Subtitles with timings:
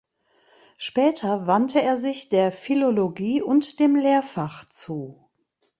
[0.79, 5.29] Später wandte er sich der Philologie und dem Lehrfach zu.